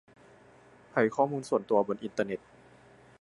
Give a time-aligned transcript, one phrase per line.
[0.93, 2.39] ภัยข้อมูลส่วนตัวบนอินเทอร์เน็ต